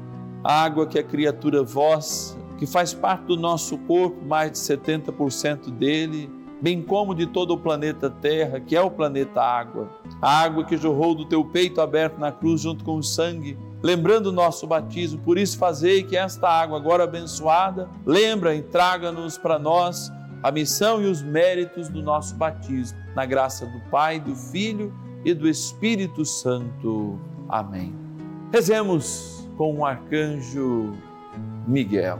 a 0.44 0.64
água 0.64 0.86
que 0.86 1.00
é 1.00 1.04
criatura 1.04 1.64
vossa 1.64 2.38
que 2.58 2.66
faz 2.66 2.94
parte 2.94 3.26
do 3.26 3.38
nosso 3.38 3.78
corpo, 3.80 4.24
mais 4.26 4.52
de 4.52 4.58
70% 4.60 5.72
dele, 5.72 6.30
bem 6.66 6.82
como 6.82 7.14
de 7.14 7.28
todo 7.28 7.54
o 7.54 7.60
planeta 7.60 8.10
Terra, 8.10 8.60
que 8.60 8.76
é 8.76 8.82
o 8.82 8.90
planeta 8.90 9.40
Água. 9.40 9.88
A 10.20 10.42
água 10.42 10.66
que 10.66 10.76
jorrou 10.76 11.14
do 11.14 11.24
teu 11.24 11.46
peito 11.46 11.80
aberto 11.80 12.18
na 12.18 12.32
cruz 12.32 12.62
junto 12.62 12.84
com 12.84 12.96
o 12.96 13.04
sangue, 13.04 13.56
lembrando 13.84 14.28
o 14.28 14.32
nosso 14.32 14.66
batismo. 14.66 15.22
Por 15.22 15.38
isso, 15.38 15.60
fazei 15.60 16.02
que 16.02 16.18
esta 16.18 16.50
água, 16.50 16.80
agora 16.80 17.04
abençoada, 17.04 17.88
lembra 18.04 18.56
e 18.56 18.64
traga-nos 18.64 19.38
para 19.38 19.60
nós 19.60 20.12
a 20.42 20.50
missão 20.50 21.04
e 21.04 21.06
os 21.06 21.22
méritos 21.22 21.88
do 21.88 22.02
nosso 22.02 22.34
batismo. 22.34 22.98
Na 23.16 23.28
graça 23.28 23.68
do 23.68 23.80
Pai, 23.92 24.20
do 24.20 24.36
Filho 24.36 24.92
e 25.24 25.36
do 25.36 25.48
Espírito 25.48 26.26
Santo. 26.26 27.20
Amém. 27.48 27.94
Rezemos 28.52 29.48
com 29.56 29.78
o 29.78 29.86
arcanjo 29.86 30.94
Miguel. 31.68 32.20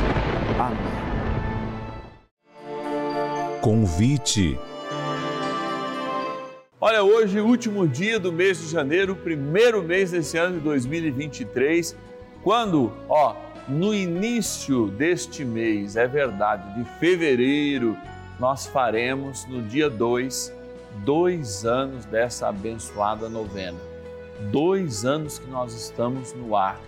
Amém. 0.61 0.77
Convite. 3.61 4.59
Olha, 6.79 7.03
hoje, 7.03 7.39
último 7.39 7.87
dia 7.87 8.19
do 8.19 8.31
mês 8.31 8.59
de 8.59 8.67
janeiro, 8.67 9.15
primeiro 9.15 9.81
mês 9.81 10.11
desse 10.11 10.37
ano 10.37 10.57
de 10.57 10.63
2023, 10.63 11.95
quando, 12.43 12.91
ó, 13.09 13.35
no 13.67 13.93
início 13.93 14.87
deste 14.87 15.43
mês, 15.43 15.95
é 15.95 16.07
verdade, 16.07 16.75
de 16.75 16.83
fevereiro, 16.99 17.97
nós 18.39 18.67
faremos 18.67 19.45
no 19.47 19.63
dia 19.63 19.89
2, 19.89 20.53
dois 21.03 21.65
anos 21.65 22.05
dessa 22.05 22.49
abençoada 22.49 23.27
novena. 23.27 23.77
Dois 24.51 25.05
anos 25.05 25.39
que 25.39 25.49
nós 25.49 25.73
estamos 25.73 26.33
no 26.33 26.55
ar. 26.55 26.79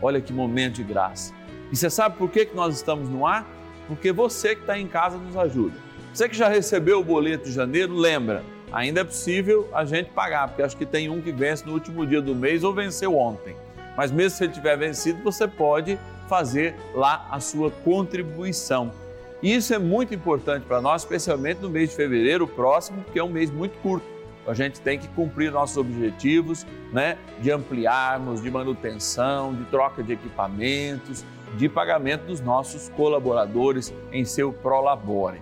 Olha 0.00 0.20
que 0.20 0.32
momento 0.32 0.76
de 0.76 0.84
graça. 0.84 1.32
E 1.72 1.76
você 1.76 1.90
sabe 1.90 2.16
por 2.16 2.30
que, 2.30 2.46
que 2.46 2.54
nós 2.56 2.74
estamos 2.74 3.08
no 3.08 3.26
ar? 3.26 3.46
Porque 3.86 4.12
você 4.12 4.54
que 4.54 4.62
está 4.62 4.78
em 4.78 4.86
casa 4.86 5.18
nos 5.18 5.36
ajuda. 5.36 5.74
Você 6.12 6.28
que 6.28 6.36
já 6.36 6.48
recebeu 6.48 7.00
o 7.00 7.04
boleto 7.04 7.44
de 7.44 7.52
janeiro, 7.52 7.94
lembra, 7.94 8.44
ainda 8.72 9.00
é 9.00 9.04
possível 9.04 9.68
a 9.72 9.84
gente 9.84 10.10
pagar, 10.10 10.48
porque 10.48 10.62
acho 10.62 10.76
que 10.76 10.86
tem 10.86 11.08
um 11.08 11.20
que 11.20 11.32
vence 11.32 11.66
no 11.66 11.72
último 11.72 12.06
dia 12.06 12.22
do 12.22 12.34
mês 12.34 12.62
ou 12.62 12.72
venceu 12.72 13.16
ontem. 13.16 13.56
Mas 13.96 14.10
mesmo 14.10 14.38
se 14.38 14.44
ele 14.44 14.52
tiver 14.52 14.76
vencido, 14.76 15.22
você 15.22 15.46
pode 15.46 15.98
fazer 16.28 16.74
lá 16.94 17.26
a 17.30 17.40
sua 17.40 17.70
contribuição. 17.70 18.92
E 19.42 19.54
isso 19.54 19.74
é 19.74 19.78
muito 19.78 20.14
importante 20.14 20.64
para 20.64 20.80
nós, 20.80 21.02
especialmente 21.02 21.60
no 21.60 21.68
mês 21.68 21.90
de 21.90 21.96
fevereiro 21.96 22.46
próximo, 22.46 23.04
que 23.12 23.18
é 23.18 23.24
um 23.24 23.28
mês 23.28 23.50
muito 23.50 23.76
curto. 23.80 24.06
A 24.46 24.54
gente 24.54 24.80
tem 24.80 24.98
que 24.98 25.08
cumprir 25.08 25.50
nossos 25.50 25.76
objetivos, 25.76 26.66
né? 26.92 27.16
De 27.40 27.50
ampliarmos, 27.50 28.42
de 28.42 28.50
manutenção, 28.50 29.54
de 29.54 29.64
troca 29.64 30.02
de 30.02 30.12
equipamentos, 30.12 31.24
de 31.56 31.68
pagamento 31.68 32.26
dos 32.26 32.40
nossos 32.40 32.88
colaboradores 32.90 33.92
em 34.12 34.24
seu 34.24 34.52
Prolabore. 34.52 35.40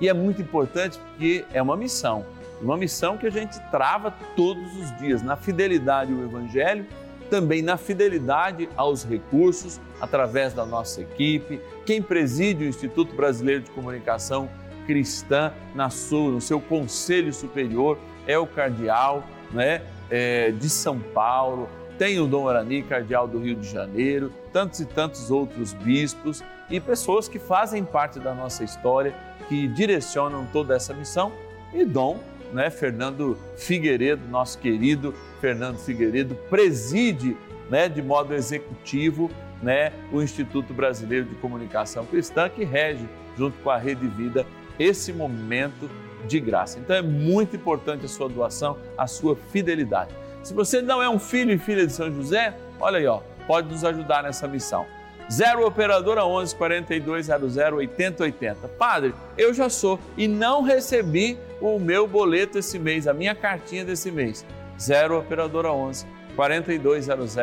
E 0.00 0.08
é 0.08 0.12
muito 0.12 0.40
importante 0.40 0.98
porque 0.98 1.44
é 1.52 1.60
uma 1.60 1.76
missão, 1.76 2.24
uma 2.60 2.76
missão 2.76 3.16
que 3.16 3.26
a 3.26 3.30
gente 3.30 3.58
trava 3.70 4.12
todos 4.36 4.76
os 4.76 4.96
dias 4.98 5.22
na 5.22 5.36
fidelidade 5.36 6.12
ao 6.12 6.20
Evangelho, 6.20 6.86
também 7.30 7.62
na 7.62 7.76
fidelidade 7.76 8.68
aos 8.76 9.04
recursos 9.04 9.80
através 10.00 10.54
da 10.54 10.64
nossa 10.64 11.02
equipe. 11.02 11.60
Quem 11.84 12.00
preside 12.00 12.64
o 12.64 12.68
Instituto 12.68 13.14
Brasileiro 13.14 13.62
de 13.62 13.70
Comunicação 13.70 14.48
Cristã 14.86 15.52
na 15.74 15.90
sua, 15.90 16.30
no 16.30 16.40
seu 16.40 16.60
conselho 16.60 17.32
superior 17.32 17.98
é 18.26 18.38
o 18.38 18.46
cardeal 18.46 19.22
né, 19.50 19.82
é, 20.10 20.50
de 20.50 20.68
São 20.68 20.98
Paulo, 20.98 21.68
tem 21.98 22.20
o 22.20 22.26
Dom 22.26 22.48
Arani, 22.48 22.82
cardeal 22.82 23.26
do 23.26 23.40
Rio 23.40 23.56
de 23.56 23.68
Janeiro, 23.68 24.32
tantos 24.52 24.78
e 24.78 24.86
tantos 24.86 25.30
outros 25.30 25.72
bispos 25.72 26.44
e 26.70 26.80
pessoas 26.80 27.28
que 27.28 27.38
fazem 27.38 27.84
parte 27.84 28.20
da 28.20 28.32
nossa 28.32 28.62
história, 28.62 29.12
que 29.48 29.66
direcionam 29.66 30.46
toda 30.52 30.76
essa 30.76 30.94
missão. 30.94 31.32
E 31.74 31.84
Dom 31.84 32.20
né, 32.52 32.70
Fernando 32.70 33.36
Figueiredo, 33.56 34.26
nosso 34.28 34.58
querido 34.58 35.12
Fernando 35.40 35.78
Figueiredo, 35.78 36.34
preside 36.48 37.36
né, 37.68 37.88
de 37.88 38.00
modo 38.00 38.32
executivo 38.32 39.30
né, 39.62 39.92
o 40.12 40.22
Instituto 40.22 40.72
Brasileiro 40.72 41.26
de 41.26 41.34
Comunicação 41.34 42.06
Cristã, 42.06 42.48
que 42.48 42.64
rege, 42.64 43.06
junto 43.36 43.58
com 43.58 43.70
a 43.70 43.76
Rede 43.76 44.06
Vida, 44.06 44.46
esse 44.78 45.12
momento 45.12 45.90
de 46.26 46.40
graça. 46.40 46.78
Então 46.78 46.94
é 46.94 47.02
muito 47.02 47.56
importante 47.56 48.04
a 48.04 48.08
sua 48.08 48.28
doação, 48.28 48.76
a 48.96 49.06
sua 49.06 49.36
fidelidade. 49.36 50.14
Se 50.42 50.54
você 50.54 50.80
não 50.80 51.02
é 51.02 51.08
um 51.08 51.18
filho 51.18 51.52
e 51.52 51.58
filha 51.58 51.86
de 51.86 51.92
São 51.92 52.12
José, 52.12 52.56
olha 52.80 52.98
aí, 52.98 53.06
ó, 53.06 53.20
pode 53.46 53.68
nos 53.68 53.84
ajudar 53.84 54.22
nessa 54.22 54.48
missão. 54.48 54.86
0 55.30 55.66
Operadora 55.66 56.24
11 56.24 56.56
4200 56.56 57.56
8080. 57.56 58.68
Padre, 58.68 59.14
eu 59.36 59.52
já 59.52 59.68
sou 59.68 60.00
e 60.16 60.26
não 60.26 60.62
recebi 60.62 61.38
o 61.60 61.78
meu 61.78 62.06
boleto 62.06 62.58
esse 62.58 62.78
mês, 62.78 63.06
a 63.06 63.12
minha 63.12 63.34
cartinha 63.34 63.84
desse 63.84 64.10
mês. 64.10 64.44
0 64.80 65.18
Operadora 65.18 65.70
11 65.70 66.06
4200 66.34 67.36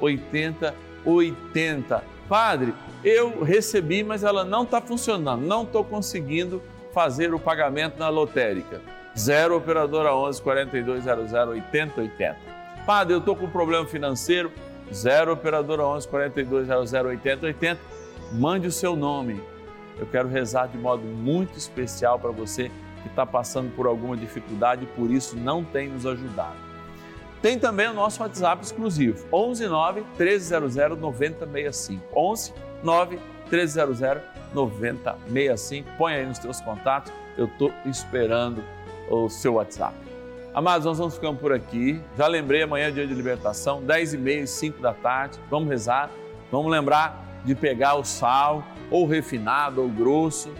8080. 0.00 2.04
Padre, 2.28 2.74
eu 3.04 3.44
recebi, 3.44 4.02
mas 4.02 4.24
ela 4.24 4.44
não 4.44 4.62
está 4.62 4.80
funcionando, 4.80 5.42
não 5.42 5.62
estou 5.62 5.84
conseguindo 5.84 6.62
fazer 6.92 7.34
o 7.34 7.38
pagamento 7.38 7.98
na 7.98 8.08
lotérica. 8.08 8.80
0 9.18 9.56
Operadora 9.56 10.14
11 10.14 10.42
4200 10.42 11.32
8080. 11.32 12.36
Padre, 12.86 13.14
eu 13.14 13.18
estou 13.18 13.34
com 13.34 13.46
um 13.46 13.50
problema 13.50 13.86
financeiro 13.86 14.52
0 14.92 15.32
operadora 15.32 15.84
11 15.84 16.08
4200 16.08 16.92
8080. 16.92 17.80
Mande 18.32 18.68
o 18.68 18.72
seu 18.72 18.96
nome. 18.96 19.42
Eu 19.98 20.06
quero 20.06 20.28
rezar 20.28 20.66
de 20.66 20.76
modo 20.76 21.02
muito 21.02 21.56
especial 21.56 22.18
para 22.18 22.30
você 22.30 22.70
que 23.02 23.08
está 23.08 23.24
passando 23.24 23.74
por 23.74 23.86
alguma 23.86 24.16
dificuldade 24.16 24.84
e 24.84 24.86
por 24.86 25.10
isso 25.10 25.36
não 25.36 25.64
tem 25.64 25.88
nos 25.88 26.06
ajudado. 26.06 26.56
Tem 27.40 27.58
também 27.58 27.88
o 27.88 27.94
nosso 27.94 28.22
WhatsApp 28.22 28.64
exclusivo, 28.64 29.26
11 29.32 29.66
9 29.68 30.00
1300 30.18 30.76
9065. 30.98 32.04
11 32.14 32.54
9 32.82 33.18
1300 33.50 34.00
9065. 34.52 35.88
Põe 35.96 36.14
aí 36.14 36.26
nos 36.26 36.38
teus 36.38 36.60
contatos, 36.60 37.12
eu 37.36 37.46
estou 37.46 37.72
esperando 37.84 38.62
o 39.10 39.28
seu 39.28 39.54
WhatsApp. 39.54 39.94
Amados, 40.54 40.86
nós 40.86 40.98
vamos 40.98 41.14
ficando 41.14 41.38
por 41.38 41.52
aqui. 41.52 42.00
Já 42.16 42.26
lembrei, 42.26 42.62
amanhã 42.62 42.88
é 42.88 42.90
dia 42.90 43.06
de 43.06 43.12
libertação, 43.12 43.82
10 43.82 44.14
e 44.14 44.18
meia, 44.18 44.46
5 44.46 44.80
da 44.80 44.94
tarde. 44.94 45.38
Vamos 45.50 45.68
rezar. 45.68 46.10
Vamos 46.50 46.70
lembrar 46.70 47.24
de 47.44 47.54
pegar 47.54 47.94
o 47.94 48.04
sal, 48.04 48.64
ou 48.90 49.06
refinado, 49.06 49.82
ou 49.82 49.88
grosso, 49.88 50.52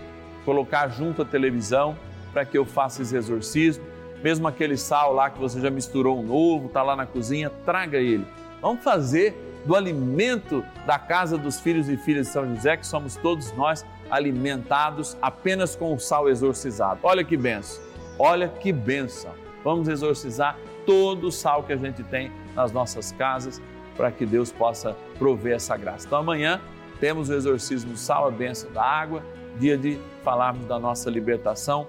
colocar 0.44 0.88
junto 0.88 1.22
à 1.22 1.24
televisão 1.24 1.96
para 2.32 2.44
que 2.44 2.58
eu 2.58 2.64
faça 2.64 3.02
esse 3.02 3.16
exorcismo. 3.16 3.84
Mesmo 4.22 4.46
aquele 4.46 4.76
sal 4.76 5.12
lá 5.12 5.30
que 5.30 5.38
você 5.38 5.60
já 5.60 5.70
misturou 5.70 6.18
um 6.18 6.22
novo, 6.22 6.66
está 6.66 6.82
lá 6.82 6.94
na 6.94 7.06
cozinha, 7.06 7.50
traga 7.64 7.98
ele. 7.98 8.26
Vamos 8.60 8.82
fazer 8.82 9.34
do 9.64 9.74
alimento 9.74 10.64
da 10.86 10.98
casa 10.98 11.36
dos 11.36 11.58
filhos 11.58 11.88
e 11.88 11.96
filhas 11.96 12.26
de 12.26 12.32
São 12.32 12.54
José, 12.54 12.76
que 12.76 12.86
somos 12.86 13.16
todos 13.16 13.52
nós 13.52 13.84
alimentados 14.10 15.16
apenas 15.20 15.74
com 15.74 15.92
o 15.92 15.98
sal 15.98 16.28
exorcizado. 16.28 17.00
Olha 17.02 17.24
que 17.24 17.36
benção, 17.36 17.82
olha 18.18 18.48
que 18.48 18.72
benção. 18.72 19.32
Vamos 19.62 19.88
exorcizar 19.88 20.56
todo 20.84 21.26
o 21.26 21.32
sal 21.32 21.62
que 21.62 21.72
a 21.72 21.76
gente 21.76 22.02
tem 22.04 22.30
nas 22.54 22.72
nossas 22.72 23.12
casas 23.12 23.60
para 23.96 24.10
que 24.10 24.24
Deus 24.24 24.52
possa 24.52 24.96
prover 25.18 25.56
essa 25.56 25.76
graça. 25.76 26.06
Então 26.06 26.18
amanhã 26.18 26.60
temos 27.00 27.28
o 27.28 27.34
exorcismo 27.34 27.92
do 27.92 27.98
sal, 27.98 28.26
a 28.26 28.30
bênção 28.30 28.70
da 28.72 28.82
água, 28.82 29.22
dia 29.58 29.76
de 29.76 29.98
falarmos 30.22 30.66
da 30.66 30.78
nossa 30.78 31.10
libertação, 31.10 31.86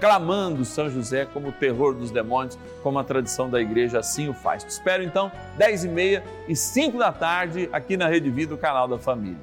clamando 0.00 0.64
São 0.64 0.88
José 0.88 1.26
como 1.26 1.48
o 1.48 1.52
terror 1.52 1.94
dos 1.94 2.10
demônios, 2.10 2.58
como 2.82 2.98
a 2.98 3.04
tradição 3.04 3.48
da 3.48 3.60
igreja 3.60 3.98
assim 3.98 4.28
o 4.28 4.34
faz. 4.34 4.62
Te 4.64 4.70
espero 4.70 5.02
então, 5.02 5.30
10 5.56 5.84
e 5.84 5.88
meia 5.88 6.24
e 6.46 6.54
5 6.54 6.98
da 6.98 7.12
tarde, 7.12 7.68
aqui 7.72 7.96
na 7.96 8.06
Rede 8.06 8.30
Vida, 8.30 8.54
o 8.54 8.58
canal 8.58 8.86
da 8.86 8.98
família. 8.98 9.40